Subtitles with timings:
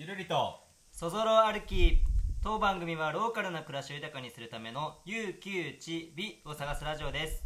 [0.00, 0.60] ゆるりと。
[0.92, 1.98] そぞろ歩き。
[2.40, 7.42] 当番組はローカルな暮らしを豊かにするための有給地美を探すラジオです。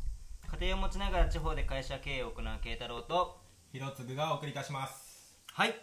[0.61, 3.41] 家庭を持ちながら地方で会社経営を行う慶太郎と
[3.73, 5.35] ひろつぐがお送りいたします。
[5.55, 5.75] はい。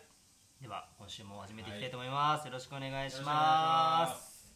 [0.62, 4.54] では今週も始めていきたいと思います、よろしくお願いしよろしくおま願いします。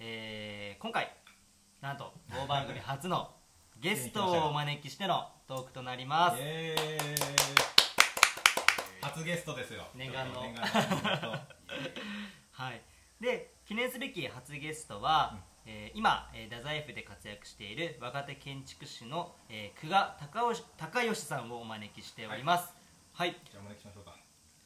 [0.00, 1.14] えー今回
[1.80, 3.36] なんと当番組初の
[3.80, 6.42] ゲストをお招きしてのトークとなります
[9.02, 9.82] 初ゲストですよ。
[9.96, 10.42] 念願の。
[12.52, 12.80] はい、
[13.20, 22.72] で記念すべき初ゲストは、えー今、えー、太宰府で活躍している若手建築士の、えー久我高吉高吉さんをお招きしております。
[23.12, 23.32] はい。
[23.50, 24.10] じゃあお招きしましょうか。
[24.12, 24.16] よ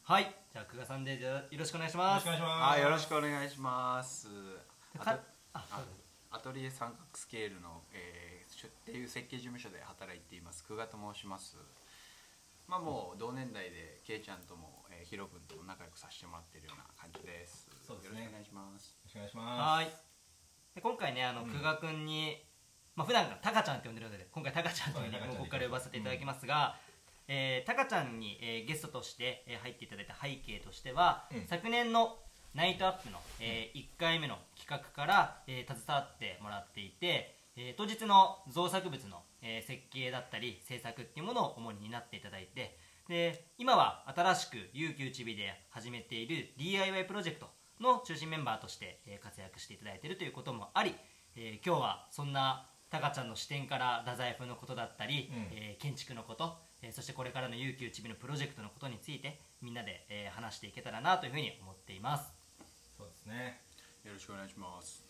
[0.03, 2.23] はい、じゃあ久我さんでじゃあよろしくお願いしろます。
[2.23, 2.79] しくお願いします。
[2.79, 4.29] あよろしくお願いします。
[4.99, 5.21] アかト
[5.55, 5.65] あ
[6.31, 11.57] アトリエ三角スケールの、えー、しゅっていう設計事務所で働いています久我と申します
[12.69, 17.69] まあもう同年代でケイちゃんとも、えー、ヒロ君とも仲良くさせてもらってるような感じです。
[17.87, 18.25] そうですね。
[18.25, 18.91] よろしくお願いします。
[18.91, 19.43] よろしくお願いしま
[19.77, 19.87] はい。
[20.75, 21.51] で今回ねあの、うん。
[21.51, 22.43] 久我君に
[22.97, 26.77] まあ普段からタカちゃんって呼んでるので今回タカちゃんというここから呼ばせていただきますが、
[27.29, 31.47] えータカちゃんに、えーゲストとして、えー入っていただいた背景としては、うん。
[31.47, 32.19] 昨年の
[32.55, 47.47] ナイトアップの、え1回目の企画から、えー携わってもらっていて、えー当日の造作物の、えー設計だったり制作っていうものを主に担っていただいてで今は新しく有給ちびで始めている DIY プロジェクト
[47.81, 50.95] の中心メンバーとして、えー活躍していただいているということもあり、
[51.37, 55.49] えー今日はそんなタカちゃんの視点から太宰府のことだったり、うん。
[55.53, 62.33] えー建築のこと、えーそしてこれからの有給ちびのプロジェクトのことについてみんなで、えー話していけたらなというふうに思っています。
[62.97, 63.61] そうですね。
[64.05, 65.01] よろしくお願いします。
[65.01, 65.06] ね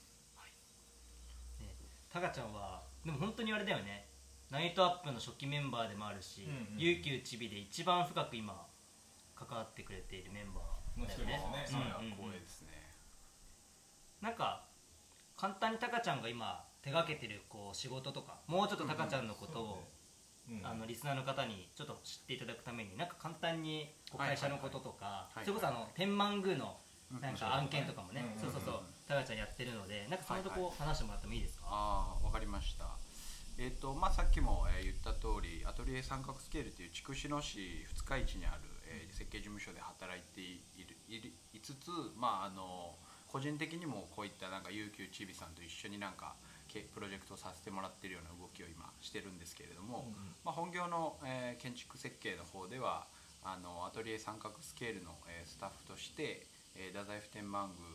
[2.16, 4.08] タカちゃんはでも本当にあれだよね。
[4.50, 6.80] ナイトアップの初期メンバーでもあるし、うんうん。
[6.80, 8.66] 有給ちびで一番深く今
[9.34, 11.36] 関わってくれているメンバーだよね。
[11.52, 11.78] の一人ですね。
[11.78, 12.16] それはうんうんうん。
[12.16, 12.68] 光栄ですね、
[14.22, 14.64] なんか
[15.36, 19.84] 簡単にタカちゃんが今手がけてるこう仕事とかもうちょっとタカちゃんのことを、
[20.48, 20.64] うん。
[20.64, 25.44] あのリスナーの方にちょっと知っていただくためになんか簡単に会社のこととか、はいはいはい。
[25.44, 26.78] それこそあの天満宮の
[27.12, 28.78] うんなんか案件とかもね、うんそうそうそうう。
[28.78, 32.84] んタカちゃんやってるのでなんかそのとこ話してもらってもいいですか、ああわかりました。
[33.58, 42.94] えっ、とまあさっきも、えー言った通りアトリエ三角スケールという筑紫野市二日市にある、えー設計事務所で働いているいつつまああの
[43.28, 46.34] 個人的にもこういったなんか有給ちびさんと一緒になんか
[46.68, 50.34] けプロジェクトをさせてもらってるような動きを今してるんですけれども、うんうん。
[50.44, 53.06] まあ、本業の、えー建築設計の方では
[53.42, 57.86] あのアトリエ三角スケールの、えースタッフとして、えー太宰府天満宮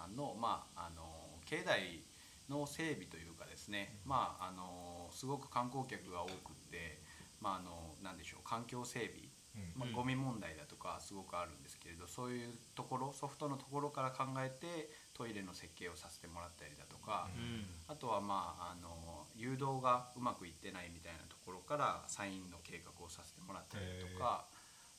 [0.00, 1.02] さんの,、まあ、あの
[1.44, 2.02] 境内
[2.48, 6.32] の整備というかですね、まあ、あのすごく観光客が多くっ
[6.70, 7.00] て、
[7.40, 9.80] まあ、あのなんでしょう環境整備、うん。
[9.80, 17.66] まあ、ゴミ問題だとかすごくあるんですけれどそういうところソフトのところから考えてトイレの設計をさせてもらったりだとか、うん。
[17.88, 24.44] あとはまああの誘導がうまくいってないみたいなところからサインの計画をさせてもらったりだとか、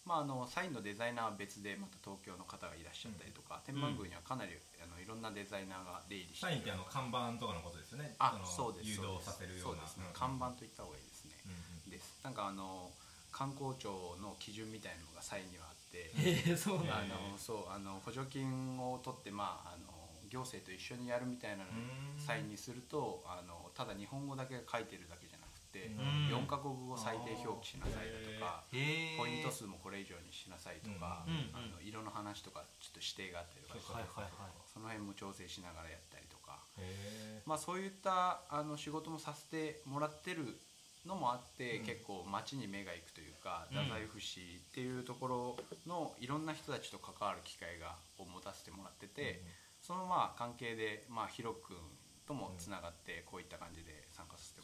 [0.06, 8.16] まあ、あのサインのデザイナーは別でまた東京の方がいらっしゃったりとか、天満宮にはかなりあのいろんなデザイナーが出入りしてサインってあの看板とかのことですよね。
[8.18, 9.86] あのそうです誘導させるような。
[9.86, 10.02] そうです。
[10.02, 11.38] ね、ん看板といった方がいいですね、
[11.86, 12.18] です。
[12.26, 12.90] なんかあの
[13.30, 16.12] 観光庁の基準みたいなのがサインにはあって、
[16.50, 20.02] えー、そうあのそうあの補助金を取って、まあ、あの
[20.32, 21.72] 行政と一緒にやるみたいなの
[22.42, 26.44] ンにするとあのただ日本語だけ書いてるだけじゃなくて、うん。
[26.44, 34.00] 4カ国語を最低表記しなさいだとか、ポイント数もこれ以上にしなさいとか、うんあの色の話とかちょっと指定があったりとか
[34.74, 40.58] その辺も調整しながらやったりとか、へまあ、そういったあの仕事もさせてもらってる
[41.06, 41.86] のもあって、うん。
[41.86, 43.78] 結構街に目が行くというかうん。
[43.78, 45.58] 太宰府市っていうところ
[45.88, 49.42] のいろんな人たちと関わる機会がを持たせてもらってて、
[49.82, 51.76] そのまあ関係で、まあ、ヒロ君
[52.28, 54.01] ともつながってこういった感じで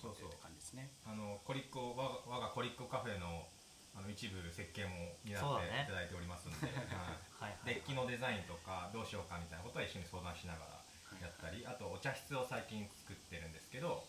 [0.06, 0.94] ってるって感じですね。
[1.06, 3.50] あのコリッコ我が我がコリッコカフェの
[3.97, 6.69] あの一部設計も担っていただいておりますので、
[7.41, 7.57] はい。
[7.66, 10.77] デッキのデザインとかどうしようかみたいなことは一緒に相談しながら
[11.18, 14.06] やったり、あとお茶室を最近作ってるんですけど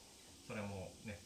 [0.47, 1.17] それもね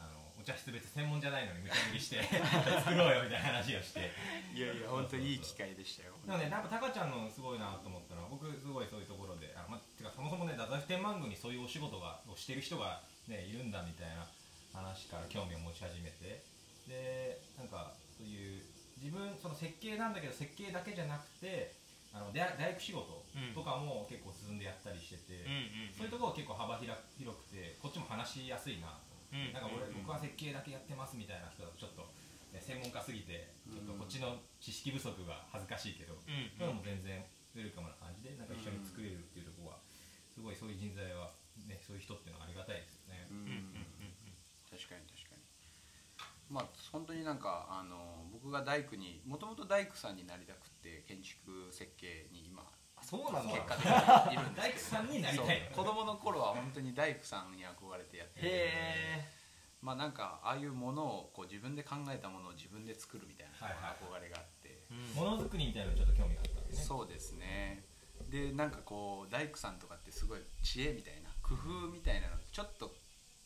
[0.00, 2.22] あのお茶室別に専門じゃないのに無茶ぶりして
[2.80, 4.10] 作ろうよみたいな話をして。
[4.54, 6.16] いやいや本当にいい機会でしたよ。
[6.24, 14.24] でもねやっぱタカちゃんのすごいなと思ったのは僕すごいそういうところであ、まあ、てかそもそもね太宰府天満宮にそういうお仕事がをしてる人が、ね、いるんだみたいな
[14.72, 16.42] 話から興味を持ち始めて。
[16.88, 18.64] でなんかそういう
[18.96, 21.76] 自分その設計なんだけど設計だけじゃなくて
[22.16, 23.04] あの大大工仕事
[23.52, 25.44] とかも結構進んでやったりしてて、
[25.92, 30.00] そういうところ結構幅広広くてこっちも話しやすいなとうんなんか俺、うん。
[30.00, 32.08] 僕は設計だけやってますみたいな人だとちょっと、
[32.56, 37.20] ね専門家すぎてちょっとこっちの知識不足が恥ずかしいけど、うんそういうのも全然
[37.52, 39.84] ウェルカムな感じでなんか一緒に作れるっていうところは
[40.32, 41.28] すごいそういう人材は
[41.66, 43.26] ねそういう人っていうのはありがたいですよね。
[43.30, 43.74] うん
[44.70, 45.42] 確かに確かに。
[46.50, 52.62] まあ本当になんかあの僕が大工にもともと大工さんになりたくって建築設計に今
[52.96, 53.52] あそうなんだ。
[53.52, 59.24] 結果的にいるんです大工さんになりたい子供の頃は本当に大工さんに憧れてやっててへ
[59.80, 66.82] まあなんかああいうものをこう自分で考えたものを自分で作るみたいな憧れがあって、えものづくりみたいなのにちょっと興味があったんでね。
[66.82, 67.84] そうですね。
[68.28, 72.92] でなんかこう大工さんとかってすごい知恵みたいな工夫みたいなのちょっと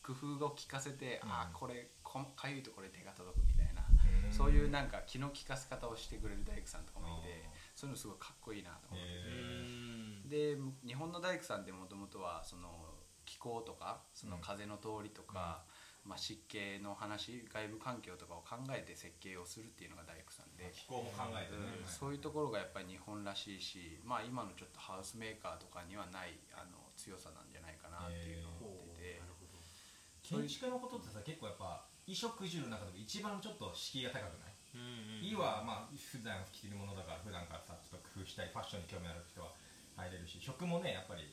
[0.03, 1.29] 工夫を聞かせて、うん。
[1.31, 3.81] ああこれこかゆいところで手が届くみたいな、
[4.27, 4.31] うん。
[4.31, 9.05] そういうなんか気の利かせ方をしてくれる大工さんとかもいてそういうのすごいかっこいいなと思って。
[9.07, 9.13] へ
[9.55, 12.69] うんで日本の大工さんってもともとはその
[13.25, 15.63] 気候とかその風の通りとか、
[16.05, 29.59] まあ、湿気の話外部環境とかを考えて設計をするっていうのが大工さんで、気候も考えてそういうところがやっぱり日本らしいし、まあ、今のちょっとハウスメーカーとかにはないあの強さなんじゃないかなっていうのを思ってて、なるほど
[30.21, 39.55] 建築のことってさ結構やっぱ衣食住の中でも一番ちょっと敷居が高くない、うんうん衣はまあ普段着てるものだから普段からさちょっと工夫したいファッションに興味ある人は
[39.95, 41.31] 入れるし食もねやっぱり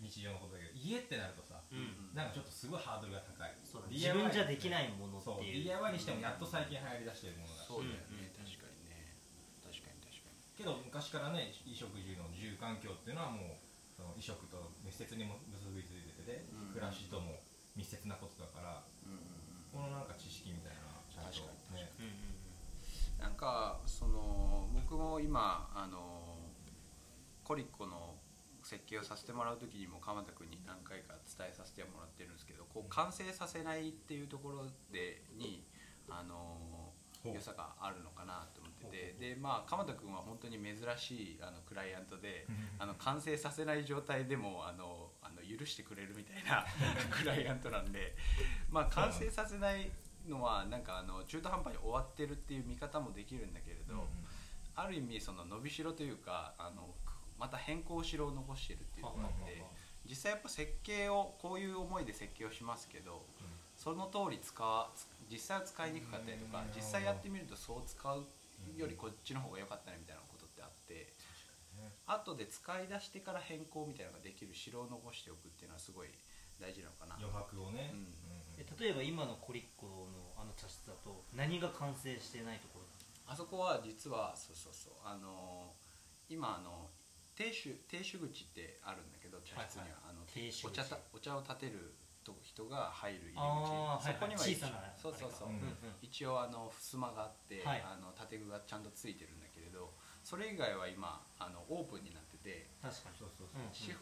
[0.00, 3.52] 日常のことだけど家ってなるとさ、うんなんかちょっとすごいハードルが高い。
[3.62, 5.68] そうだ自分じゃできないものそうっていう。
[5.68, 9.14] DIY にしてもやっと最近流行りだしてるものだし、そうだよね、うん確かにね。
[9.60, 10.40] 確かに確かに。
[10.56, 13.65] けど昔からね衣食住の住環境っていうのはもう
[13.96, 16.76] その衣食と密接にも結びついてて、うん。
[16.76, 17.40] 暮らしとも
[17.74, 18.82] 密接なことだから
[19.72, 21.92] このなんか知識みたいなちゃんとね。
[21.98, 22.36] うんうん
[23.18, 26.36] なんかその僕も今あの
[27.44, 28.14] コリッコの
[28.62, 35.64] 設計をさせてもらう時にも鎌田君に何回か伝えさせてもらってるんですけどこう完成させないっていうところでに
[36.10, 36.85] あの
[37.34, 39.16] 良さがあるのかなと思ってて。
[39.18, 42.46] でまあ鎌田君は本当に珍しいあのクライアントで
[42.78, 46.64] あの完成させない状態でもあのあの許してくれるみたいな
[47.10, 48.16] クライアントなんで、
[48.70, 49.90] まあ、完成させない
[50.26, 54.08] のはなんかあの中途半端に終わってるっていう見方もできるんだけれど、
[54.74, 56.94] ある意味その伸びしろというかあの
[57.38, 59.62] また変更しろを残してるっていうところがあって
[60.08, 63.24] 実際やっぱ設計をこういう思いで設計をしますけど
[63.76, 64.90] その通り使わ
[65.30, 66.74] 実際は使いにくかったりとかうん。
[66.74, 68.24] 実際やってみるとそう使う
[68.76, 71.12] よりこっちの方が良かったねみたいなことってあって。
[72.06, 76.08] 後で使い出してから変更みたいなのができる城を残しておくっていうのはすごい
[76.58, 77.16] 大事なのかな。
[77.20, 77.98] 余白をね、うん。
[78.00, 78.06] うん
[78.56, 82.86] え例えば今のコリッコのあの茶室だと何が完成してないところ
[83.28, 84.92] あそこは実はそうそうそう。
[85.04, 85.86] あのー
[86.28, 86.90] 今あの
[87.36, 90.66] 亭主亭主口ってあるんだけど茶室には、あの亭主口。
[90.66, 91.94] お茶たお茶を立てる
[92.26, 94.50] と人が入る入り口そこにははい。
[94.50, 95.94] はい小さなそうそうそう、うんうん。
[96.02, 97.84] 一応あの襖があって、はい。
[97.86, 99.94] あの建具がちゃんとついてるんだけれど
[100.24, 103.18] それ以外は今あのオープンになってて確かに。
[103.18, 103.94] そうそうそう、うんし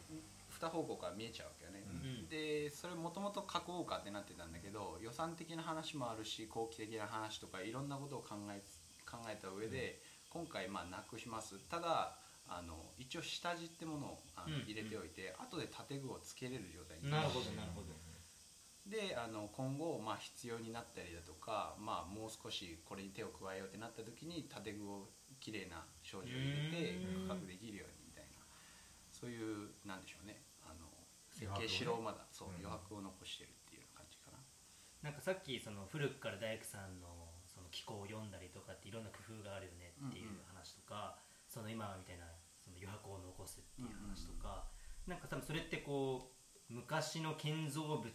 [0.55, 2.29] 二方向から見えちゃうわけよね、うん。
[2.29, 8.63] でそれもともと囲おうかってなってたんだけど予算的な話もあるし後期的な話とかいろんなことを考え
[9.05, 10.01] 考えた上で、
[10.31, 11.59] 今回まあなくします。
[11.69, 12.17] ただ
[12.49, 14.63] あの一応下地ってものをあのうん。
[14.63, 17.89] 入れておいて、後で建具をつけれる状態になるほどなるほど
[18.85, 25.09] であの今後、まあ、必要になったりだとか、まあ、もう少しこれに手を加えようってなった時に建具を
[25.41, 27.29] きれいな障子を入れてうん。
[27.29, 28.45] 区画できるようにみたいな
[29.09, 30.85] そういうなんでしょうねあの
[31.33, 34.39] 設余計しろをまだそううん余白を残してるっていう感じかな。
[35.01, 37.09] なんかさっきその古くから大工さんの
[37.49, 41.17] その気候を読んだりとかっていろんな工夫があるよねっていう話とか、
[41.49, 42.27] その今みたいな
[42.61, 44.67] その余白を残すっていう話とか、
[45.07, 46.34] なんか多分それってこう
[46.69, 48.11] 昔の建造物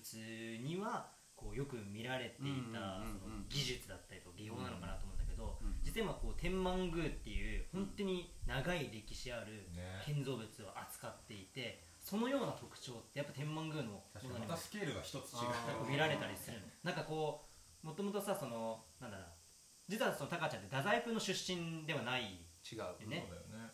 [0.62, 3.02] にはこうよく見られていた
[3.48, 10.04] 技術だったりとか技法なのかなと思うんだけど、うん実は今こう天満宮っていう本当に長い歴史あるね。
[10.06, 15.48] 建造物を扱っていてそのような特徴ってやっぱ天満宮のものにまたスケールが一つ違
[15.88, 15.90] う。
[15.90, 16.68] 見られたりするの。
[16.84, 17.46] なんかこ
[17.84, 19.26] うもともとさそのなんだろう。
[19.26, 19.34] な
[19.88, 22.46] 実はそのタカちゃんって太宰府の出身ではない。
[22.60, 23.26] 違う、ね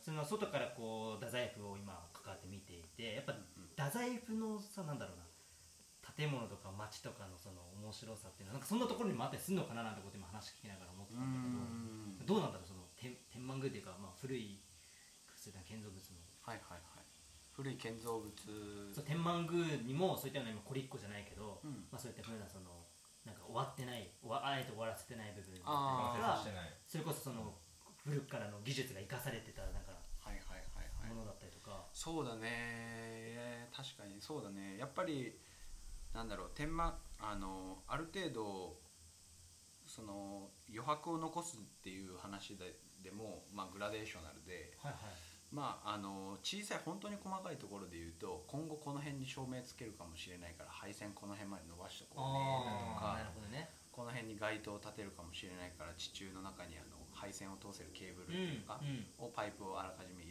[0.05, 3.33] その外からこう太宰府を今関わって見ていてやっぱ
[3.73, 5.25] 太宰府のさなんだろうな
[6.13, 12.37] 建物とか街とかのその面白さっていうのはなんかそんなところにもあったりするのかななんてこと今話聞きながら思ってうたんだけどん。
[12.37, 14.61] どうなんだろうその天天満宮っていうか、まあ、古い
[15.65, 16.21] 建造物の。
[16.45, 17.05] はいはいはい。
[17.49, 18.29] 古い建造物。
[18.93, 21.89] そう天満宮にもそういったような今コリッコじゃないけど、うん。
[21.89, 22.85] まあ、そういったふうなその
[23.25, 26.45] なんか終わってない終わあえて終わらせてない部分ったりとか
[26.85, 27.57] それこそその
[28.05, 29.94] 古くからの技術が生かされてたなんか
[31.15, 33.69] ものだったりとか、そうだね。
[33.75, 34.21] 確かに。
[34.21, 34.77] そうだね。
[34.77, 35.33] やっぱり
[36.13, 36.51] なんだろう。
[36.53, 38.77] 天満あのある程度
[39.85, 45.01] その余白を残すっていう話ででも、まあ、グラデーショナルで、はいはい。
[45.51, 53.69] まああの小さい本当に細かいところで言うと今後この辺に照明つけるかもしれないから配線この辺まで伸ばしとこうねだとかなるほどね。
[53.93, 59.07] この辺に街灯を立てるかもしれないから地中の中にあの配線を通せるケーブルっていうか、うん。
[59.23, 60.24] をパイプをあらかじめ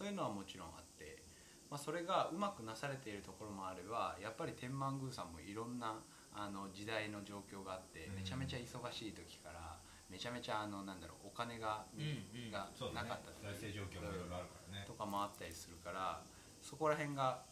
[0.00, 1.20] そういうのはもちろんあって、
[1.68, 6.00] まあ、それがうまくなされているところもあればやっぱり天満宮さんもいろんな
[6.32, 8.16] あの時代の状況があってうん。
[8.16, 9.76] めちゃめちゃ忙しい時から
[10.08, 12.50] めちゃめちゃあのなんだろうお金が,、うんうん。
[12.50, 14.88] がなかった時財政状況もいろいろあるからね。
[14.88, 16.24] とかもあったりするから
[16.64, 17.44] そこら辺が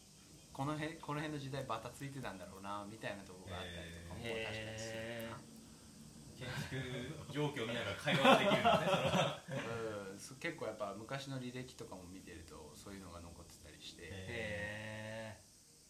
[0.56, 5.36] この辺この辺の時代バタついてたんだろうなみたいなところがあったりとかも確かにするな。
[6.38, 9.42] 建築状況を見ながら会話ができるんだねそれは。
[10.12, 15.38] うんす結構やっぱ昔の履歴とかも見てるとそういうのが残ってたりして、へ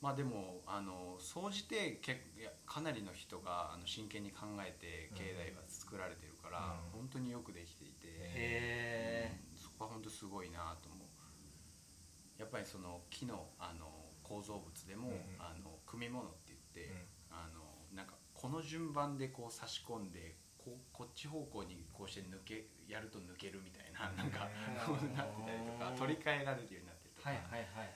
[0.01, 2.21] まあでもあの総じてけ
[2.67, 7.01] かなりの人があの真剣に考えて境内は作られてるから、うん。
[7.01, 11.09] 本当によくできていて、うんそこは本当すごいなと思う。
[12.39, 13.91] やっぱりその木のあの
[14.23, 15.21] 構造物でも、うんうん。
[15.41, 17.07] あの組み物って言って、うん。
[17.31, 17.68] あの
[18.39, 24.47] この順番でこう差し込んでこうこっち方向にこうして抜けやると抜けるみたいななんか
[24.87, 27.91] こうなってたりとか取り替えられるようになってるとか、はいはいはい。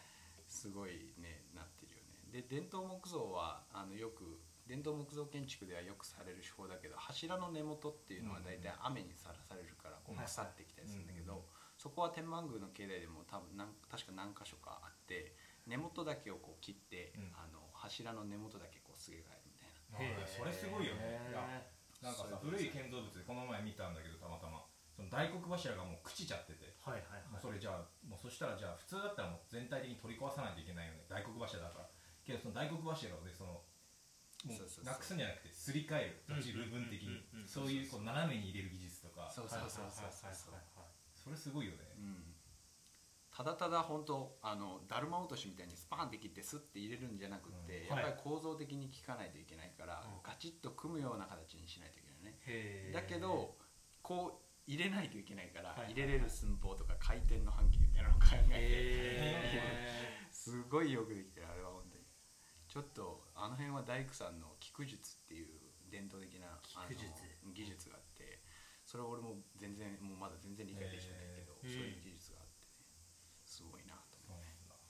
[0.50, 2.42] すごいねなってるよね。
[2.42, 11.46] で伝統木造はあのよく伝統木造建築ではよくされる手法だけど柱の根元っていうのは大体雨にさらされるからこうはい腐ってきたりするんだけど、
[11.78, 15.38] そこは天満宮の境内でも多分なん確か何箇所かあって
[15.70, 17.30] 根元だけをこう切って、うん。
[17.38, 19.41] あの柱の根元だけこうすげ替え
[20.26, 21.20] それすごいよね。
[21.28, 21.68] いやへ
[22.02, 24.64] なんかさ古い建造物でこの前見たんだけどたまたま。
[24.92, 26.76] その大黒柱がもう朽ちちゃってて。
[26.76, 27.40] ーはいはいはい。
[27.40, 31.04] それじゃあもうそしたらじゃあ普通だったらもう全体的に取り壊さないといけないよね。
[31.08, 31.88] 大黒柱だから。
[32.25, 33.64] けどその大黒柱をねその
[34.44, 37.25] もそうなくすんじゃなくてすり替える部分的に。
[37.46, 39.30] そういうこう斜めに入れる技術とか。
[39.30, 40.32] そうそうそうそうそう。
[40.32, 40.61] そう
[41.14, 41.94] それすごいよね。
[41.96, 42.31] うん
[43.34, 47.96] ただただ本当あのだるま落としみたいにスパンって切ってスッて入れるんじゃなくって、うん。
[47.96, 50.22] やっぱり構造的に効かないといけないから、うん。
[50.22, 52.92] ガチッと組むような形にしないといけないね。
[52.92, 53.56] だけど
[54.02, 62.04] こう入れないといけないから、はい入れれる寸法とか回転の半径みたいなのを考えて、へすごいよくできてるあれは本当に。
[62.68, 65.48] ちょっとあの辺は大工さんの菊術っていう
[65.90, 66.60] 伝統的な
[67.52, 68.40] 技術があって
[68.84, 72.41] それは俺も全然もうまだ全然理解できてないけど、そういう技術が
[73.52, 74.73] すごいなと思うねな。
[74.73, 74.80] る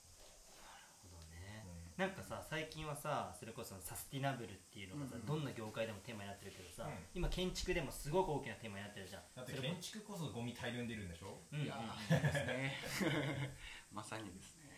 [1.03, 1.67] ほどね。
[1.99, 5.21] なんかさ最近はさそれこそサスティナブルっていうのがさ、うん。
[5.21, 6.95] うんどんな業界でもテーマになってるけどさ、うん。
[7.13, 9.23] 今建築でもすごく大きなテーマになってるじゃん。
[9.35, 11.43] だって建築こそゴミ大量に出るんでしょ？
[11.51, 11.59] うん。
[11.59, 13.51] うんいやーですね
[13.91, 14.71] まさにですね。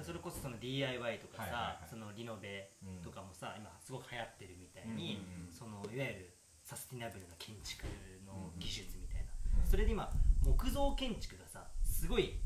[0.00, 1.90] それこそその DIY とかさ、はいはいはい。
[1.90, 2.70] そのリノベ
[3.02, 5.52] とかもさ、今すごく流行ってるみたいに、うんうんうん。
[5.52, 7.84] そのいわゆるサスティナブルな建築
[8.24, 9.28] の技術みたいな、
[9.60, 9.68] うん。
[9.68, 10.08] それで今
[10.40, 12.40] 木造建築がさすごい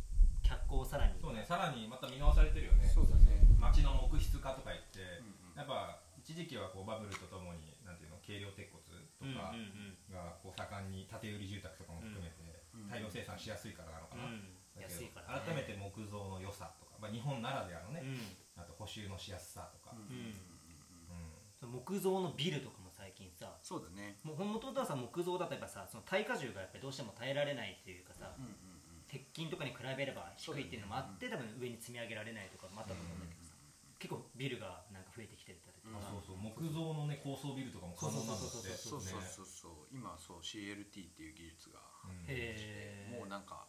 [0.47, 1.19] 脚光をさらに。
[1.19, 2.87] そうねさらにまた見直されてるよね。
[2.87, 3.43] そうだね。
[3.59, 5.59] 町の木質化とか言って、うんうん。
[5.59, 9.51] やっぱ一時期はこうバブルとともになんていうの軽量鉄骨とか
[10.15, 12.89] がこう盛んに建て売り住宅とかも含めてうん。
[12.89, 14.55] 大量生産しやすいからなのかな、うん。
[14.77, 18.21] だけど安いから、ね、改めて木造の良さとか、まあ、日本ならではのね、うん。
[18.55, 20.05] あと補修のしやすさとか、うん。
[20.05, 20.35] うん。
[21.57, 24.21] その木造のビルとかも最近さそうだね。
[24.23, 28.53] ももともとはさ木造だとやっぱさその耐荷重がやっぱりどうしても耐えられないっていうかさ、うんうん
[29.09, 33.55] 鉄筋とかに比べれば低いっていうのもあって、多分上に積み上げられないとかもあったと思うんだけどさ、
[33.99, 36.11] 結構ビルがなんか増えてきてるってうん言った。
[36.11, 36.37] りとか、そうそう。
[36.37, 38.47] 木造のね高層ビルとかも可能なんだって
[38.77, 43.19] そうそうそうねそうそう今そう CLT っていう技術がうんへー。
[43.19, 43.67] もうなんか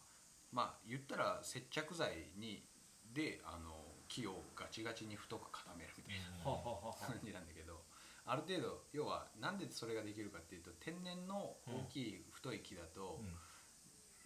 [0.52, 2.66] まあ言ったら接着剤に
[3.14, 3.74] であの
[4.08, 7.84] 木をガチガチに太く固めるみたいな感じなんだけど
[8.24, 13.28] ある程度要はなんでそれができるかっていうと天然の大きい太い木だと、うん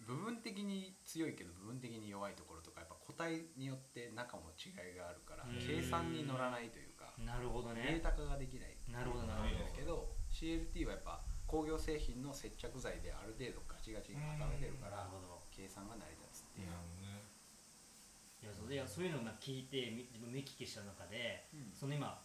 [0.07, 5.59] 部分的に強いけど部分的に弱いところとかやっぱ個体によって中も違いがあるからうん。
[5.59, 7.99] 計算に乗らないというかなるほどね。
[7.99, 9.65] データ化ができないなるほどなるほど。
[9.65, 15.43] だけど CLT はやっぱ工業製品の接着剤である程度ガチガチに固めてるからなるほど。
[15.53, 17.21] 計算が成り立つっていう、なるほどね
[18.41, 21.71] いやそういやそういうのを聞いてみ自分目利きした中で、うん。
[21.71, 22.19] その今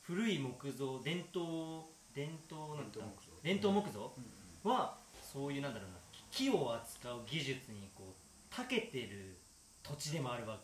[0.00, 2.98] 古い木造伝統伝統なんだ。
[2.98, 3.30] 伝統木造。
[3.44, 4.72] 伝統木造うんうん。
[4.72, 5.96] はそういうなんだろうな
[6.30, 9.38] 木を扱う技術にこう長けてる
[9.82, 10.58] 土地でもあるわ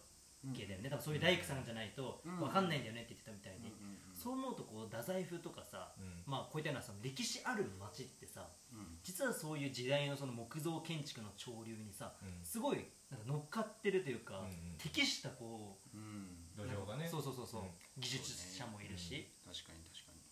[0.55, 2.39] けだよね、多分そういう大工さんじゃないとうん。
[2.39, 4.15] 分かんないんだよねって言ってたみたいに、うんうんうん。
[4.15, 6.23] そう思うとこう太宰府とかさ、うん。
[6.27, 8.99] まあこういったようなその歴史ある町ってさうん。
[9.03, 12.45] 実はそういう時代のその木造建築の潮流にさ、うん。
[12.45, 14.79] すごいなんか乗っかってるというか、うんうん。
[14.79, 16.47] 適したこううん。
[16.57, 17.09] 土壌がね。
[17.11, 17.63] そうそうそう
[17.99, 20.23] 技術者もいるし、確かに確かに。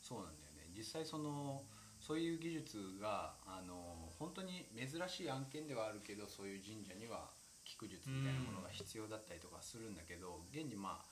[0.00, 0.70] そうなんだよね。
[0.76, 1.62] 実際その
[2.04, 7.32] そういう技術があの本当に珍しい案件ではあるけどそういう神社には
[7.64, 11.04] 効引く術みたいなものが必要だったりとかするんだけど現にまあ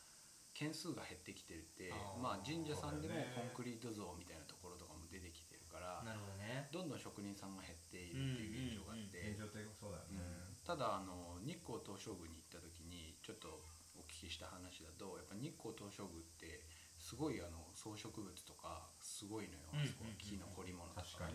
[0.53, 1.89] 件数が減ってきてるって
[2.21, 6.69] まあ神社さんでもコンクリート像みたいなところとかも出てきてるからなるほどね。
[6.69, 10.21] どんどん職人さんが減っているっていう現状があって、現状ってそうだよね、
[10.61, 13.65] ただあの日光東照宮に行った時にちょっと
[13.97, 16.69] お聞きした話だとやっぱ日光東照宮って
[17.03, 21.27] すごいあの装飾物とかすごいのよ、うんあそこ木の彫り物とか。
[21.27, 21.35] ね、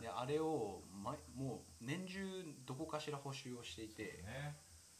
[0.00, 2.22] であれを、ま、もう年中
[2.64, 4.54] どこかしら補修をしていて、ね。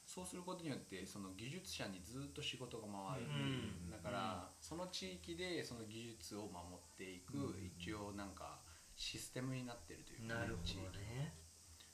[0.04, 8.58] そうすることによってその技術者にずっと仕事が回る、うんだから、その地域でその技術を守っていく、うん一応なんか
[8.96, 10.82] システムになってるというかなるほ地域。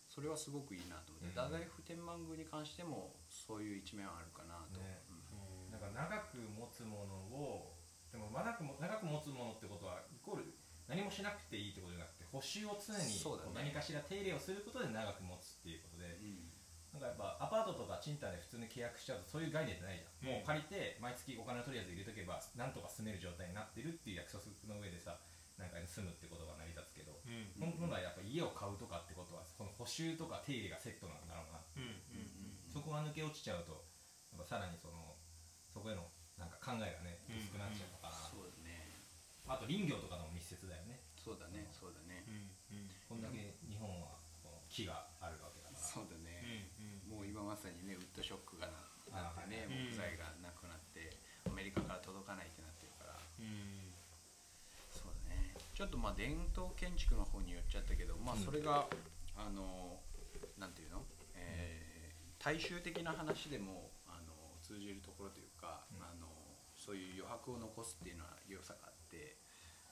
[0.09, 1.45] それはすごくいいなと思って、うん。
[1.45, 5.05] 太宰府天満宮に関してもそういう一面はあるかなと、ね。
[5.13, 5.71] うん。
[5.71, 7.76] なんか長く持つものを
[8.17, 10.49] でも長くも長く持つものってことはイコール
[10.89, 13.69] 何もしなくていいってことじゃなくて補修を常にそうだね。
[13.69, 16.49] 何かしら手入れをすることで長く持つっていうことでうん。
[16.97, 20.41] なんかやっぱアパートとか賃貸で普通に契約しちゃうとそういう概念ってないじゃん、うん。
[20.41, 25.21] もう借りて毎月お金をとりあえず入れとけばなんとか住める状態になってるっていう約束の上でさ
[25.61, 27.53] なんか住むってことが成り立つけど、うん。
[27.77, 32.01] 本来やっぱ家を買うとかってことはこの補修とか手入れがセットなんだろうなうん。
[32.17, 32.73] うん。
[32.73, 33.85] そこが抜け落ちちゃうと
[34.33, 35.19] やっぱさらにその
[35.77, 38.93] そこへのなんか考えがねうん薄くなっちゃうのかな、そうだね。
[39.49, 41.01] あと林業とかの密接だよね。
[41.17, 42.23] そうだねそうだね、
[42.71, 42.91] うんうん。
[43.09, 45.81] こんだけ日本はこの木があるわけだから。
[45.81, 48.75] そうだね、うんもう今まさにねウッドショックがな
[49.15, 49.91] なってねあはい。
[49.91, 51.15] 木材がなくなって
[51.47, 53.15] アメリカから届かないってなってるから。
[53.15, 53.95] うん。
[54.91, 55.55] そうだね。
[55.73, 58.87] ちょっとまあ伝統建築の方に寄っちゃったけどまあうんそれが、
[59.39, 60.03] あの
[60.59, 61.03] なんていうの、
[61.35, 61.97] えー
[62.39, 64.31] 大衆的な話でもあの
[64.63, 66.03] 通じるところというか、うん。
[66.03, 66.26] あの
[66.87, 69.35] そういう余白を残すっていうのは良さがあって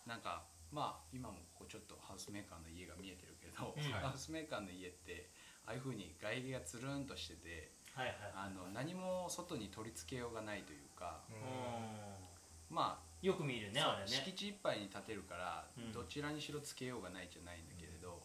[0.06, 3.82] なんかまあ今もこうちょっとハウスメーカーの家が見えてるけど、うん。
[3.98, 5.30] ハウスメーカーの家って
[5.66, 8.16] ああいう風に外壁がつるんとしててはいはい。
[8.34, 14.10] あの何も外に取り付けようがないというか、うまあんよく見るねあれね。
[14.10, 15.92] 敷地いっぱいに建てるから、うん。
[15.92, 18.22] どちらにしろつけようがないじゃないんだけれど、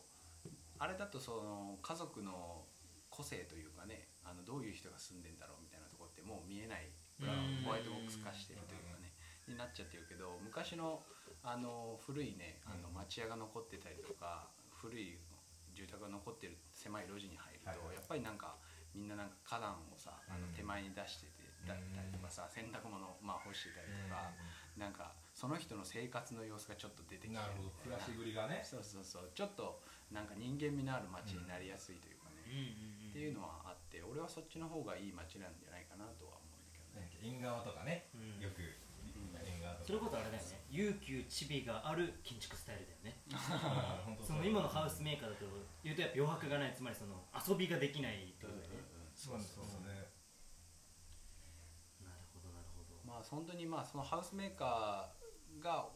[0.79, 2.65] あれだとその家族の
[3.09, 6.89] 個性というかねあのどういう人が住んでんだろうみたいなところってもう見えない
[7.21, 7.63] うん。
[7.63, 9.11] ホワイトボックス化してるというかね
[9.47, 11.03] になっちゃってるけど昔の
[11.43, 15.17] あの古いねあのうん町屋が残ってたりとか古い
[15.73, 18.55] 住宅が残ってる狭い路地に入ると、やっぱりなんか
[18.93, 20.53] みんななんか花壇をさあのうん。
[20.53, 24.31] 手前に出しててだったりとかさ洗濯物をまあ干してたりとか。
[24.79, 27.69] なんかその人の生活の様子がちょっと出てきてなるほど。
[27.83, 28.63] 暮らしぶりがね。
[28.63, 29.31] そうそうそう。
[29.35, 36.38] ちょっとなんか人間味のある街になりやすいというかうんね、っていうのはあって俺はそっちの方がいい街なんじゃないかなとは
[37.21, 38.39] 縁側とかね、うん。
[38.41, 38.61] よく
[39.45, 39.85] 縁側とか。
[39.85, 40.61] それこそあれだよね。
[40.69, 43.21] 悠久チビがある建築スタイルだよね。
[43.33, 45.45] あ ー本当その今のハウスメーカーだと
[45.83, 46.73] 言うとやっぱ余白がない。
[46.73, 48.79] つまりその遊びができないってことだよね。
[49.13, 49.87] そうそうそうね
[51.99, 52.95] なるほどなるほど。
[53.03, 55.89] まあ本当にまあそのハウスメーカーが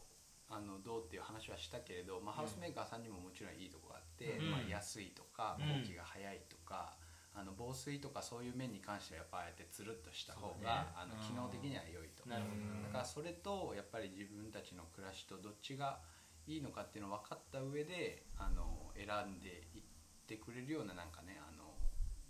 [0.49, 4.51] あのどうっていう話はしたけれど、まあ、ハウスメーカーさんにももちろんいいとこがあって、うん。
[4.51, 5.81] まあ、安いとかうん。
[5.81, 6.97] 工期が早いとか、
[7.35, 10.87] あの防水とかそういう面に関してはやっぱあえてつるっとした方が、だね。
[10.95, 12.29] あの機能的には良いと。
[12.29, 12.55] なるほど。
[12.55, 15.99] うんだからそれとやっぱり自分たちの暮らしとどっちが
[16.45, 19.83] いいのかっていうのを分かった上であの選んでいっ
[20.27, 21.73] てくれるようななんかねあの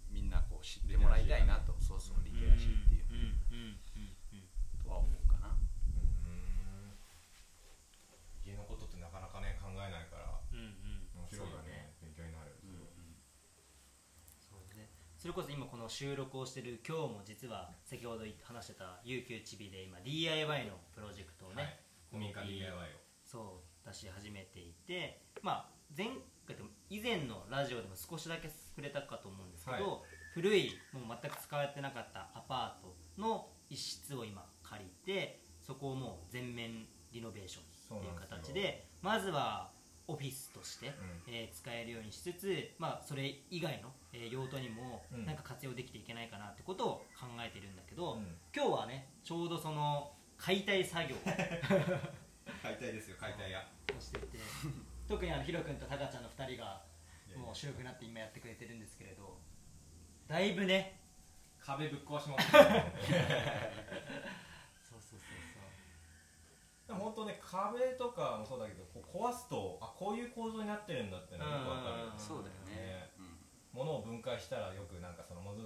[0.09, 1.75] みんなこう知ってもらいたいなと。
[1.79, 3.17] そうそうリテラシーっていううん
[3.51, 4.47] うんうんうん
[4.79, 5.51] とは思うかな。
[5.51, 6.95] うん
[8.45, 12.55] 家のことってなかなかね考えないからうんうん面白いよそうだね勉強になる、
[14.43, 21.79] そうだねそれこそ今この収録をしてる今日も実は先ほど話してた UQ チビで今 DIY のプロジェクトをね、はい。
[22.11, 23.01] 古民家 DIY を。
[23.25, 26.07] そう出し始めていてまあ前
[26.45, 29.83] 回と以前のラジオでも少しだけ触れたかと思うんですけど、はい。
[30.35, 39.71] 古いもう全く使われてなかったアパートの一室を今借りてそこをもう全面リノベーションっていう形でまずは
[40.07, 40.93] オフィスとして、う
[41.27, 45.25] えー使えるようにしつつ、まあ、それ以外の、えー用途にもうん。
[45.25, 46.89] なんか活用できていけないかなってことを
[47.19, 48.35] 考えてるんだけど、うん。
[48.55, 51.19] 今日はねちょうどその解体作業を
[52.61, 53.59] 解体ですよ解体屋。
[53.95, 54.37] をしていて
[55.07, 56.81] 特にあのヒロ君とタカちゃんの2人が
[57.37, 59.37] もう主力になって今やってくれてるんですけれど
[60.27, 60.99] だいぶね
[61.59, 62.91] 壁ぶっ壊しましたね
[64.89, 72.09] そうそうそうでも本当ね壁とかもそうだけどこう壊すとあこういう構造になってるんだってのがよくわかる。
[72.09, 72.17] うん。
[72.17, 73.13] そうだよね。
[73.13, 73.13] ね。
[73.69, 75.61] 物を分解したらよくなんかそのもの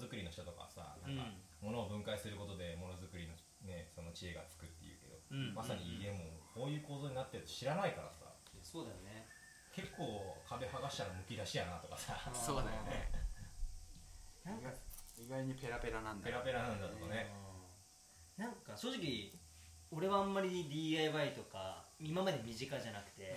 [0.00, 1.28] づくりの人とかさなんか
[1.60, 3.36] 物を分解することでものづくりの
[3.68, 5.52] ねその知恵がつくっていうけど、うん。
[5.52, 8.32] まさに家もこういう構造になってると知らないからさ。
[8.64, 9.28] そうだよね。
[9.76, 12.16] 結構壁剥がしたらむき出しやなとかさ。
[12.32, 13.12] そうだよね。
[14.42, 14.72] なんか
[15.28, 17.28] 外にペラペラなんだよペラペラなんだとかね。
[18.36, 19.32] なんか正直
[19.90, 23.36] 俺はあんまり DIY とか今まで身近じゃなくて、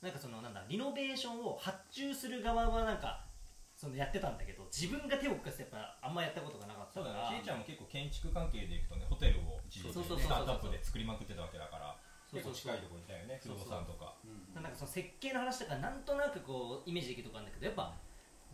[0.00, 3.26] なんかそのなんだリノベーションを発注する側はなんか
[3.74, 7.38] そのやってたんだけど自分が手を動かすやっぱあんまやったことがなかったそうからだね。
[7.38, 11.94] キイちゃんも結構建築関係でいくとねホテルを一時期そうそうそうそうスタートアップで作りまくってたわけだから
[12.26, 14.14] そう結構近いところにいたよね不そうそう動産とか。
[14.26, 17.94] うんなんかその設計の話とかなんとなくこうイメージできるとこあるんだけどやっぱ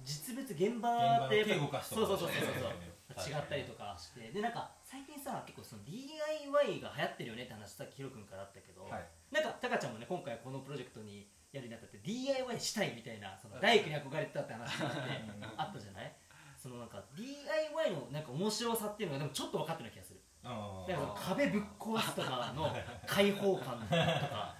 [0.04, 3.32] 実物現場ってやっぱ現場の手動かすとそうそうそうそうそう。
[3.32, 4.28] 違ったりとかして。
[4.28, 9.02] でなんか最近さ結構その DIY が流行ってるよねって話さっきヒロ君からあったけど、はい。
[9.34, 15.10] なんかタカちゃんもね今回このプロジェクトにやるにあたって DIY したいみたいなその大工に憧れてたって話があって
[15.58, 16.14] あったじゃない？
[16.54, 20.22] そのなんか DIY のなんか面白さっていうのがでもちょっと分かってる気がする。
[20.46, 22.70] あだからその壁ぶっ壊すとかの
[23.10, 24.54] 開放感とか。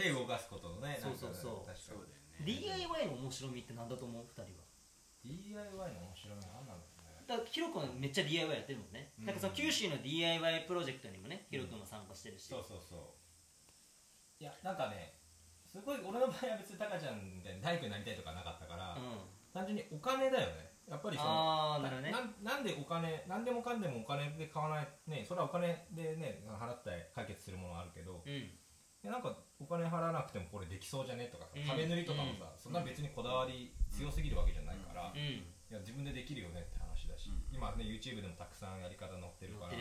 [0.00, 1.68] 手動かすことのねそうそうそう。
[1.68, 2.16] 確かだよね。
[2.40, 4.64] DIY の面白みって何だと思う？2人は。
[5.28, 6.96] に DIY の面白いのは何なんだろう？
[6.96, 6.97] ね
[7.28, 9.26] だヒロ君はめっちゃ DIY やってるもんね、うん。
[9.26, 13.00] なんかその九州の DIY プロジェクトにもねヒロ君も参加してるし、そうそうそう。
[14.40, 15.20] いやなんかね
[15.68, 19.28] すごい俺の場合は別にタカちゃんみたいに大工になりたいとかなかったから、うん。
[19.52, 20.72] 単純にお金だよね。
[20.88, 22.08] やっぱりそのなね。
[22.08, 28.48] なんなんでお金なんでもかんでもお金で買わないねそれはお金でね払って解決するものはあるけど、うん。
[29.04, 31.68] なんかお金払わなくてもこれできそうじゃねとかさ、うん。
[31.68, 35.44] 壁塗りとかもさ、そんな別にこだわり強すぎるわけじゃないから、いうん。
[35.68, 36.77] や自分でできるよねって
[37.18, 37.42] し、うん。
[37.50, 39.74] 今ね YouTube でもたくさんやり方載ってるから。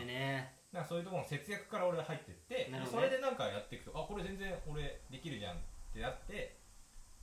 [0.74, 2.84] なんかそういうところの節約から俺は入ってって、ね。
[2.90, 5.60] それでなんかやっていくとあこれ全然俺できるじゃんっ
[5.94, 6.60] てなって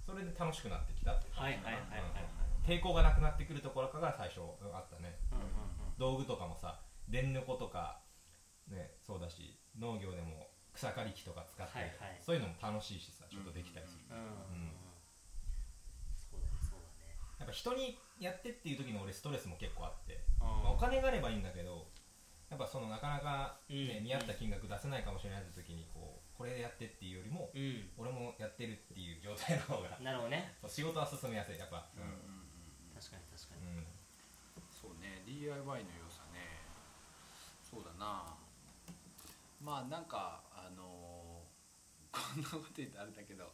[0.06, 2.68] それで楽しくなってきたってはいはいはいはいはい。
[2.68, 4.40] 抵抗がなくなってくるところから最初
[4.72, 5.18] あったね。
[5.32, 5.44] うんうん
[5.96, 8.00] 道具とかもさ電ぬことか
[8.66, 12.18] ねそうだし農業でも草刈り機とか使って、はいはい。
[12.20, 14.24] そういうのも楽しいしさちょっとできたりする、うんうん。
[14.26, 14.83] うん
[17.44, 21.84] やっぱ人にやってっていう時の俺ストレスも結構あって、うんまあお金があればいいんだけど
[22.48, 24.04] やっぱそのなかなか、ねうん。
[24.04, 27.90] 見合った金額出せないかもしれないって時にこうこれやってっていうよりも、うん。
[27.98, 30.54] 俺もやってるっていう状態の方がなるほどね。
[30.60, 31.58] そう仕事は進めやすい。
[31.58, 32.44] やっぱ、うんうんうん
[32.94, 33.66] 確かに確かに。
[33.76, 33.86] うん
[34.70, 36.62] そうね DIY の良さね。
[37.60, 38.36] そうだな。
[39.60, 43.50] まあなんかあのーこんなこと言うとあれだけど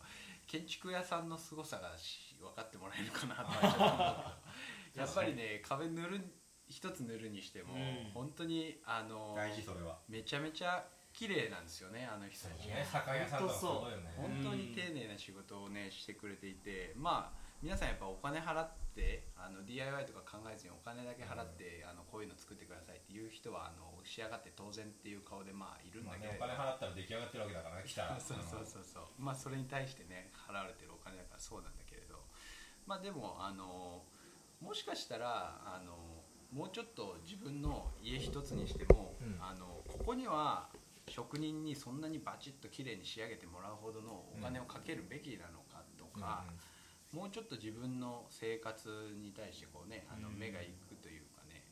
[0.51, 6.21] 建築屋さんの凄さがし分かってもらえるかなと やっぱりね壁塗る
[6.67, 8.11] 一つ塗るにしても、うん。
[8.13, 10.01] 本当にあのー大事それは。
[10.09, 12.85] めちゃめちゃ綺麗なんですよねあの人たちね。
[12.85, 14.13] 酒屋さんとかすごいよね。
[14.17, 28.21] 本当に丁寧な仕事をねしてくれていてまあ皆さんやっぱお金払ってあの DIY とか考えずにお金だけ払って、あのこういうの作ってくださいっていう人はあの仕上がって当然っていう顔でまあいるんまあね、だけれど、お金払ったら出来上がってるわけだからね 来たら。
[28.21, 29.05] そうそうそうそう。
[29.21, 32.25] まあそれに対してね払われてるお金だからそうなんだけれど。
[32.89, 34.09] まあでもあの
[34.61, 39.37] もしかしたらあのもうちょっと自分の家一つにしても、うん。
[39.37, 40.71] あのここには
[41.09, 46.47] 職人にそんなにバチッと綺麗に仕上げてもらうほどのお金をかけるべきなのかとか、
[47.13, 50.39] もうちょっと自分の生活に対してこうねあのうん。
[50.39, 51.65] 目がいくというかね、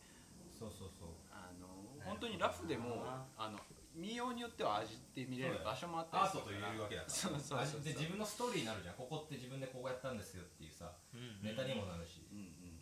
[0.51, 1.09] そうそうそう。
[1.31, 1.67] あの
[2.05, 3.05] 本当にラフでも
[3.37, 3.59] あの
[3.95, 7.15] 見ようによっては味って見れる場所もあったりするアートと言えるわけだから。
[7.15, 8.95] そうそうそうで自分のストーリーになるじゃん。
[8.95, 12.75] ここって自分でこうやったんですよっていうさうんネタにもなるし、うんうん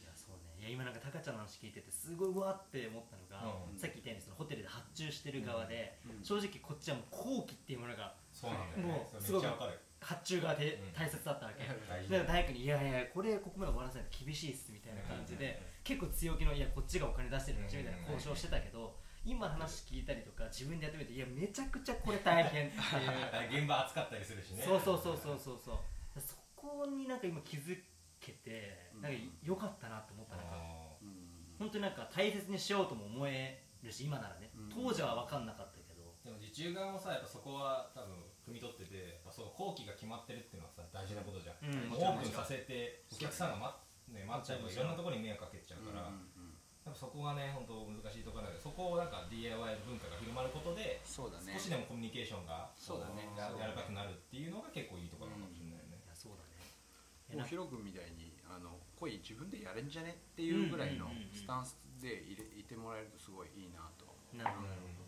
[0.00, 0.60] いやそうね。
[0.60, 3.78] いや今なんかタカちゃんの話聞いててすごいうわって思ったのが、うん。
[3.80, 6.24] さっき言ったようにそのホテルで発注してる側で、うんうん。
[6.24, 8.92] 正直こっちはもう後期っていうものがそうなんだよね。
[8.92, 10.92] もうそれめっちゃわかる発注側でうん。
[10.92, 12.10] 大切だったわけ、大事。
[12.10, 18.04] だから大工に「いやいやこれここまで終わらせないと厳しいっす」みたいな感じで、結構強気の「いやこっちがお金出してるんだし」みたいなうん。
[18.14, 23.60] 交渉してたけど、今話聞いたりとか自分でやってみて「いやめちゃくちゃこれ大変」っていう。
[23.60, 24.62] 現場熱かったりするしね。
[24.62, 26.20] そうそうそうそうそうそう。
[26.20, 27.78] そこになんか今気づ
[28.18, 31.56] けてなんか良かったなって思ったなんかあうん。
[31.58, 34.68] 本当になんか大切にしようとも思えるし今ならね、うん。
[34.68, 36.14] 当時は分かんなかったけど。
[36.22, 41.94] ーでも受注側もさやっぱそこは多分汲み取っててやっぱその後期が決まってるっていうのはさ大事なことじゃん、うん。
[41.94, 43.78] オープンさせてお客さんが
[44.10, 46.94] 待,、ね、待っちゃうといろんなところに迷惑かけちゃうから、うんうんうん。
[46.94, 49.54] そこがね本当難しいところだけどそこをなんか DIY
[49.86, 51.54] 文化が広まることでそうだね。
[51.54, 53.30] 少しでもコミュニケーションがそうだね。
[53.38, 56.02] やらかくなるっていうのが結構いいところかもしれないよね。
[56.02, 56.58] い、やそうだね。
[57.30, 65.06] もうなんかヒロ君みたいにあの恋自分でやれんじゃねっていうぐらいのうんうんうんうんスタンスでいれいてもらえるとすごいいいなとなるほどなるほど。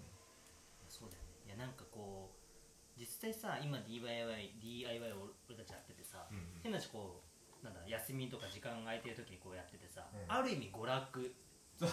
[0.86, 1.32] そうだよね。
[1.46, 2.41] いやなんかこう
[2.98, 6.44] 実際さ今 DIY, DIY を俺たちやっててさ、うんうん。
[6.62, 7.22] 変な話こ
[7.62, 10.24] うなんだ休みとか時間が空いてる時にこうやっててさ、うん。
[10.28, 11.34] ある意味娯楽
[11.78, 11.86] じ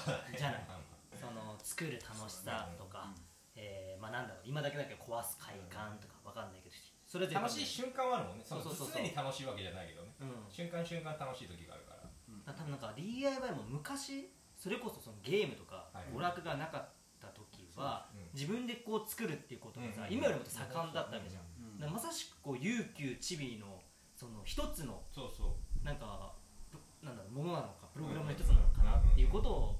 [0.43, 0.61] ゃない？
[0.61, 3.09] うんその作る楽しさとか、
[3.55, 6.75] えーまあなんだろう今だけだけど壊す快感とかわかんないけど
[7.07, 8.43] それぞれ楽しい瞬間はあるもんね。
[8.45, 10.13] そうそうそう常に楽しいわけじゃないけどね。
[10.21, 10.45] うん。
[10.47, 12.05] 瞬間瞬間楽しい時があるから。
[12.05, 16.13] だだから多分なんか DIY も昔それこそそのゲームとかはい。
[16.13, 16.98] 娯楽がなかった時はそ
[17.83, 18.51] うですうん。
[18.51, 20.13] 自分でこう作るっていうことがさうん。
[20.13, 21.47] 今よりも盛んだったわけじゃん。
[21.83, 21.93] うん。
[21.93, 23.81] まさしくこう悠久チビの
[24.15, 25.85] その一つのそうそう。
[25.85, 26.35] なんか
[26.71, 29.79] ぶなんだろうものなのかプログラムの一つなのかなっていうことを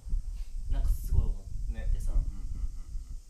[0.72, 1.34] なんかすごい思
[1.72, 2.14] ねってさ。
[2.14, 2.40] うんうん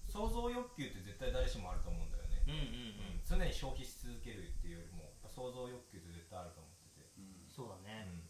[0.09, 2.41] 想像欲求って絶対誰しもあると思うんだよね。
[2.49, 3.21] うんうんうん。
[3.21, 7.45] 常に消費し続けるっていうよりも想像欲求って絶対あると思ってて、うん。
[7.45, 7.53] うん。
[7.53, 8.25] そうだね、うん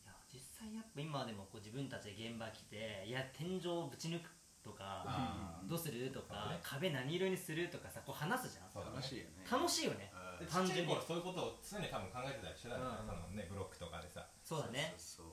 [0.00, 4.32] いや実際やっぱ今でもこう自分たちで現場来ていや天井ぶち抜く
[4.64, 6.10] とかどうする？
[6.10, 7.68] とか、壁何色にする？
[7.68, 8.72] とかさこう話すじゃん。
[8.84, 9.30] 楽しいよね。
[9.44, 10.10] 楽しいよね。
[10.50, 10.96] 単純に。
[11.06, 13.06] そういうことを常に多分考えてたりしてたんだよね、うん。
[13.06, 14.26] そのねブロックとかでさ。
[14.42, 14.94] そうだね。
[14.96, 15.26] そう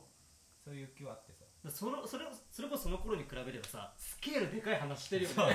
[0.64, 1.46] そういう気はあってさ。
[1.70, 5.36] そのそれそれこそその頃に比べればさスケールでかい話してるよね。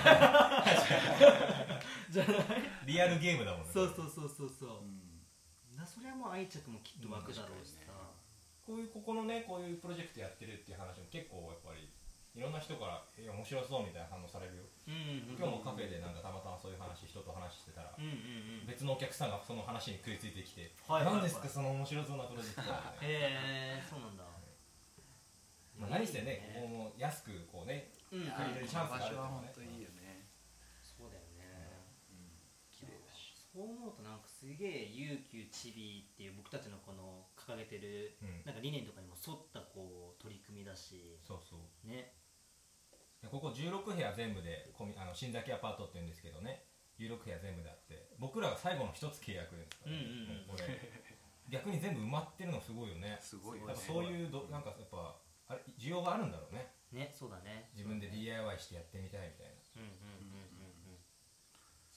[2.11, 2.37] じゃない？
[2.87, 3.71] リアルゲームだもんね。
[3.73, 4.51] そうそうそうそうそう。
[4.51, 5.21] そううん。
[5.77, 7.81] なそれはもう愛着もきっと湧くだろうしさ、
[8.65, 11.93] こういうここのねこういうプロジェクトやってるっていう話も結構やっぱり
[12.37, 14.65] いろんな人から「え面白そう」みたいな反応されるよ。
[14.87, 18.15] うん今日もカフェでなんかたまたまそういう話人と話してたらうんうんう
[18.65, 18.67] ん。
[18.67, 21.23] 別のお客さんがその話に食いついてきて「はいはいはい。
[21.25, 24.25] 何ですかその面白そうなプロジェクト」へえそうなんだ。
[25.77, 26.53] まあ何せね。
[26.55, 30.29] ここも安くこうね借りれるチャンスがある場所はからね本当いいよね。
[30.83, 31.89] そうだよね。
[32.11, 32.37] うん
[32.71, 33.33] 綺麗だし。
[33.37, 38.45] そう思うとなんかすげえ悠久ちびっていう僕たちのこの掲げてるうん。
[38.45, 41.19] なんか理念とかにも沿ったこう取り組みだし。
[41.25, 41.89] そうそう。
[41.89, 42.13] ね。
[42.17, 42.26] で
[43.31, 46.65] ここ16部屋全部でコミあの新崎アパートって言うんですけどね。
[46.99, 49.99] 16部屋全部であって僕らが最後の一つ契約ですから、ね。
[49.99, 50.47] うんうんうん。
[50.49, 50.81] もうこれ。
[51.49, 53.19] 逆に全部埋まってるのすごいよね。
[53.21, 53.75] すごいよね。
[53.77, 55.15] そういうどなんかやっぱ
[55.49, 56.75] あれ需要があるんだろうね。
[56.91, 57.71] ねそうだね。
[57.75, 61.03] 自分で DIY してやってみたいみたいうんうんうんうんうん。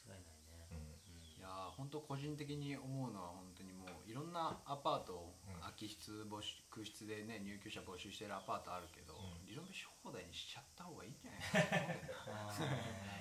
[0.05, 0.69] 間違いないね。
[0.69, 0.93] な、うん。
[1.25, 3.73] いやー本当個人的に思うのは本当に
[4.09, 5.61] いろんなアパートをうん。
[5.61, 9.45] 空き室募集空室でね入居者募集してるアパートあるけど、うん。
[9.45, 12.33] リノベーション放題にしちゃった方がいいんじゃないか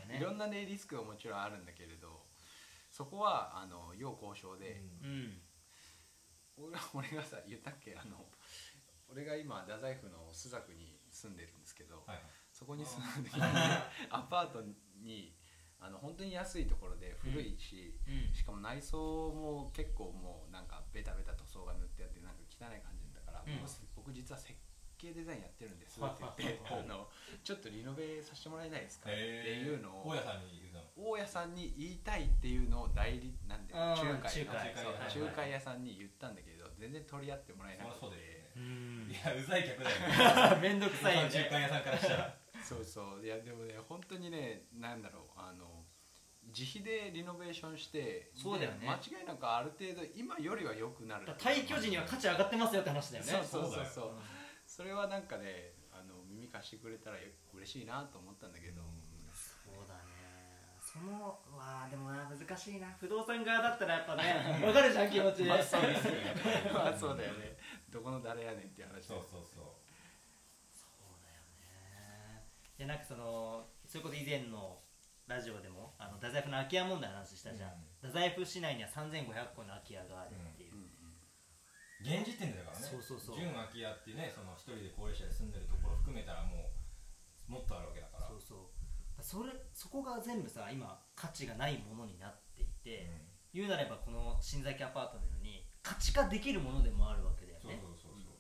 [0.09, 2.25] な いろんなねリスクがもちろんあるんだけれど
[2.91, 5.43] そこはあの要交渉で、うん。
[6.57, 8.25] 俺 俺がさ言ったっけあの
[9.09, 13.43] 俺が今太宰府の朱雀に住んでるんですけど、はいそこに住む時に
[14.11, 14.61] アパート
[14.97, 15.33] に
[15.81, 18.35] あの本当に安いところで古いし、うん。
[18.35, 18.99] しかも内装
[19.31, 23.61] も結構もうなんかベタベタ塗装が塗ってあってなんか汚い感じだから、うん。
[23.63, 24.55] 僕僕実は設
[24.99, 27.07] 計デザインやってるんですって言ってはいあの
[27.45, 30.83] ちょっとリノベさせてもらえないですかっていうのを大家さんに言うの。
[30.99, 35.51] 大家さんに言いたいっていうのを代理なんで仲介の仲介。
[35.51, 38.19] 屋さんに言ったんだけど全然取り合ってもらえなくて。
[38.19, 38.51] ね。
[38.57, 39.07] うん。
[39.09, 40.61] いやうざい客だよね。
[40.69, 42.35] めんどくさいよ中華ね屋さんからしたら
[42.69, 43.25] そうそう。
[43.25, 45.65] いやでもね本当にねなんだろうあの
[46.49, 48.81] 自費でリノベーションしてそうだよね。
[48.81, 51.27] で間違いなくある程度今よりは良くなる。
[51.39, 53.33] 退去時には価値上がってますよって話だよね。
[53.33, 53.85] そうそうそうそう。
[53.87, 54.13] そう
[54.67, 57.17] それはなんかねあの耳貸してくれたら
[57.55, 58.83] 嬉しいなと思ったんだけど、
[59.33, 60.01] そうだね。
[60.81, 62.89] そのわあでもな難しいな。
[63.01, 65.45] 不動産側だったらやっぱね わかるじゃん気持ち。
[65.45, 66.35] まあそうですよね。
[66.73, 67.57] まあそうだよね。
[67.91, 69.65] どこの誰やねんって話そうそうそう
[71.25, 71.41] だよ
[72.79, 74.79] ねいやなんかそのそれこそ以前の
[75.27, 80.87] ラジオでもあの太宰府の空き家問題の話したじゃん、うん太宰府市内には3500個の空き家があるっていう、
[81.99, 82.87] 現時点でだからね。
[82.87, 83.43] そうそうそう。
[83.43, 86.71] 純空き家ってねその一人で高齢者で住んでるところ含めたらも
[87.51, 88.31] うもっとあるわけだから。
[88.31, 88.71] そうそう。
[89.19, 93.11] それそこが全部さ今価値がないものになっていて、
[93.51, 98.39] 言うなればこの新崎アパートのように価値化できるものでもあるわけだよそうねそうそうそう。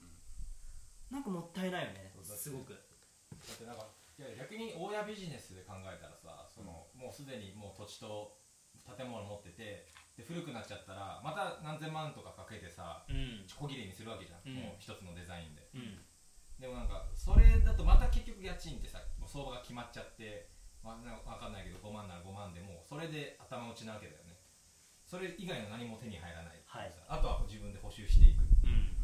[1.10, 2.70] なんかもったいないよねすごく。
[2.70, 8.34] だってなんかいや逆に大家ビジネスで考えたらさその、もうすでにもう土地と
[8.82, 9.86] 建物持ってて
[10.18, 13.46] で古くなっちゃったらまた何千万とかかけてさうん。
[13.46, 14.74] 小切れにするわけじゃん、うん。
[14.74, 15.70] もう一つのデザインで。
[15.70, 16.02] うん。
[16.58, 20.50] でもなんかそれだとまた結局家賃ってさもう相場が決まっちゃって、
[20.82, 24.42] まあ、分かんないけど5万なら5万でもうそれで頭打ちなわけだよね。
[25.06, 26.90] それ以外の何も手に入らないはい。
[27.06, 28.97] あとは自分で補修していくうん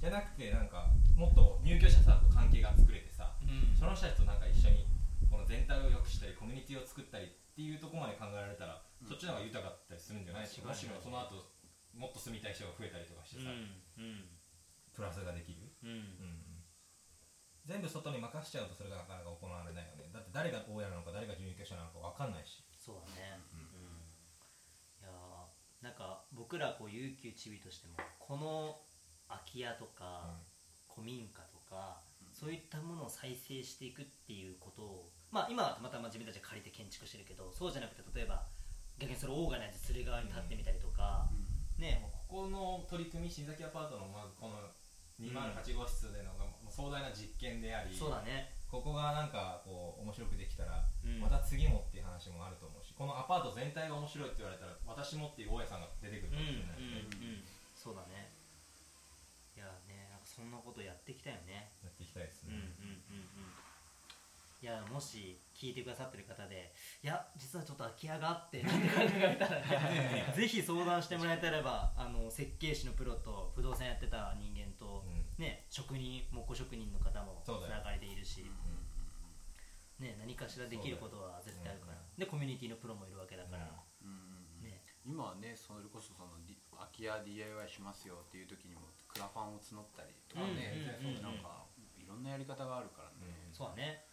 [0.00, 3.76] じゃなくてなんかもっと入居者さんと関係が作れてさうん。
[3.76, 4.88] その人たちとなんか一緒に
[5.28, 9.08] この全体を良くしたりコミュニティを作ったりっていうところまで考えられたら、うん。
[9.08, 10.48] そっちの方が豊かだったりするんじゃない？
[10.48, 11.52] し、むしろその後
[11.92, 14.24] もっと住みたい人が増えたりとかしてさ、うん。
[14.96, 15.90] プラスができる、うん。
[15.90, 16.64] うん。
[17.68, 20.08] 全部外に任せちゃうとそれがなかなか行われないよね。
[20.10, 22.64] だって誰が大家なのか誰が入居者なのか分かんないし。
[22.74, 23.38] そうだね。
[23.52, 24.00] うん。
[24.98, 28.80] いやーなんか僕らこう悠久ちびとしてもこの
[29.30, 30.36] 空き家とか、
[30.92, 32.02] 古民家とか、
[32.34, 38.42] そういったものを再生していくっていうことをまあ今はたまたま自分たちが借りて建築してるけどそうじゃなくて例えば
[38.98, 41.24] 逆にそれをオーガナイズする側に立ってみたりとか、
[41.80, 42.04] ね。
[42.28, 44.60] ここの取り組み新崎アパートのまずこの
[45.24, 46.36] 208号室での
[46.68, 48.52] 壮大な実験でありそうだね。
[48.68, 51.18] ここがなんかこう面白くできたら、うん。
[51.18, 57.44] また次もっていう話もあると思うしこのアパート全体が面白いって言われたら私もっていう大家さんが出てくるうんうんかもしれないですね、うん。
[57.74, 58.39] そうだね
[59.60, 61.76] いやねなんかそんなことやっていきたいよね。
[61.84, 63.52] やっていきたいですうんうんね、うんうん。
[64.60, 66.72] いやもし聞いてくださってる方で
[67.04, 75.28] いや実はちょっと空き家があってなんて考えたらね ぜひ相談してもらえたらばあの設計士のプロと不動産やってた人間と、うん。
[75.36, 77.72] ね職人木工職人の方もそうだよ。
[77.72, 78.46] つながりでいるし、
[79.98, 83.89] ね、何かしらできることは絶対あるから、でコミュニティのプロもいるわけだから、うん
[85.04, 86.36] 今はねそれこそその
[86.76, 91.22] 空き家 DIY しますよっていう時にもクラファンを募ったりとかね、うんうんうんうん。
[91.22, 91.66] なんか
[91.98, 94.04] いろんなやり方があるからね、そうだね。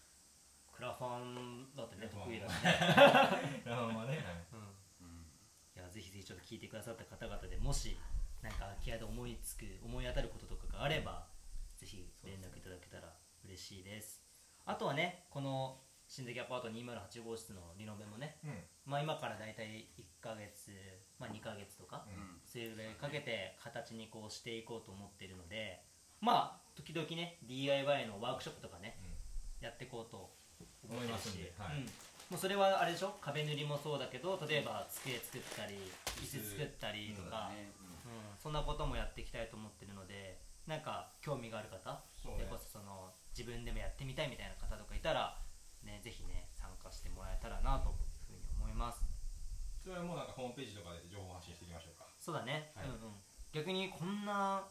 [0.71, 2.37] クラファンだってねクラファン。
[2.37, 4.45] 得意だしね、なるほどね、はい。
[4.53, 4.59] うん
[5.01, 5.25] うん。
[5.75, 7.97] いやぜひぜひちょっと聞いてくださった方々でもし
[8.41, 11.27] なんか空き家で思いつく思い当たることとかがあれば
[11.75, 13.13] ぜひ連絡いただけたら
[13.45, 14.21] 嬉しいです。
[14.65, 18.51] あとはねこの新関アパート208号室のリノベもね、うん。
[18.85, 20.71] まあ、今から大体1ヶ月、
[21.19, 22.39] まあ、2ヶ月とか、うん。
[22.45, 25.83] それぐらいかけて形にこうしていこうと思っているので
[26.21, 28.97] まあ時々ね DIY のワークショップとかね
[29.59, 30.31] やっていこうと
[30.87, 31.77] 思いますんしではい。
[31.77, 31.83] うん。
[31.83, 31.89] も
[32.35, 33.15] うそれはあれでしょ？
[33.21, 35.75] 壁塗りもそうだけど例えば机作ったり
[36.23, 37.71] 椅子作ったりとか、ね。
[38.05, 38.39] うん。
[38.41, 42.47] そんなこともやっていきたいと思ってるのでなんか興味がある方そうね。
[42.49, 45.37] こそその自分でもやってみたいみたいな方とかいたら、
[45.87, 47.95] ね、ぜひね参加してもらえたらなと
[48.27, 49.07] いうふうに思います。
[49.79, 52.03] それはもうなんかホームページとかで情報発信していきましょうか。
[52.19, 52.91] そうだね、はい。
[52.91, 53.23] うんうん、
[53.55, 54.67] 逆にこんな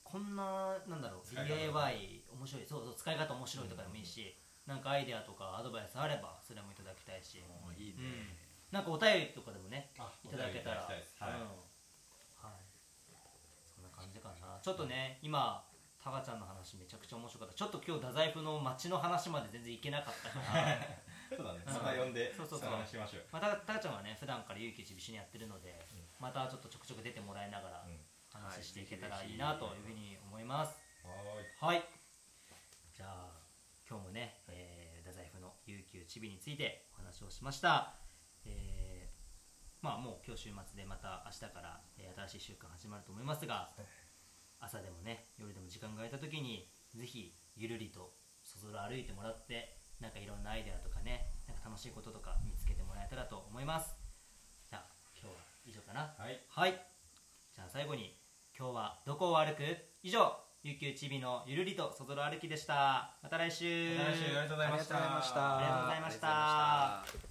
[0.00, 2.64] こんななんだろう DIY 面白い。
[2.64, 4.32] そうそう使い方面白いとかでもいいし、
[4.64, 8.32] なんかアイデアとかアドバイスあればそれもいただきたいし、もういいね、うん。
[8.72, 10.88] なんかお便りとかでもねあいただけたら。
[10.88, 10.96] はい。
[10.96, 11.60] うん。
[12.40, 12.64] はい。
[13.68, 14.58] そんな感じかな。
[14.62, 15.68] ちょっとね今
[16.06, 17.58] タカちゃんの話めちゃくちゃ面白かった。
[17.58, 20.78] ちょっと今日太宰府の街の話まで全然いけなかったから。
[21.34, 21.66] そうだね。
[21.66, 22.70] うんまた呼んでそうそうそう。
[22.70, 23.26] 話しましょう。
[23.34, 25.74] まあ、たタカちゃんはね普段から勇気一緒にやってるので、
[26.22, 27.98] またちょっとちょくちょく出てもらいながらうん。
[28.30, 31.74] 話していけたらいいなというふうに思います、はーい。
[31.74, 31.82] はい。
[32.94, 33.42] じゃあ
[33.90, 37.98] 今日もね、えー、太宰府の悠久ちびについてお話をしました。
[38.44, 39.16] えー
[39.82, 43.70] まあもう今日週末でまた明日から、えー新しい週間始まると思いますが
[44.60, 53.96] 朝でもね夜でも時間が空いた時にぜひゆるりとそぞろ歩いてもらってなんかいろんなアイデアとかねなんか楽しいこととか見つけてもらえたらと思います。
[54.68, 54.86] じゃあ
[55.18, 56.14] 今日は以上かな。
[56.18, 56.40] はい。
[56.48, 56.72] はい。
[57.54, 58.18] じゃあ最後に
[58.58, 59.62] 今日はどこを歩く？
[60.02, 63.16] 以上ゆきゅうちびのゆるりとそぞろ歩きでした。
[63.22, 63.96] また来週。
[63.96, 64.24] また来週。
[64.24, 65.56] ありがとうございましたありがとうございました。
[65.56, 66.28] ありがとうございました。
[66.28, 67.25] ありがとうございました